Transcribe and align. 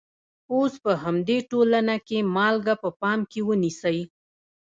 اوس 0.53 0.73
په 0.83 0.91
همدې 1.03 1.37
ټولنه 1.51 1.95
کې 2.07 2.17
مالګه 2.35 2.75
په 2.83 2.89
پام 3.01 3.19
کې 3.31 3.39
ونیسئ. 3.47 3.99